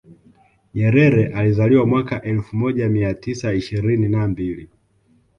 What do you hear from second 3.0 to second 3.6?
tisa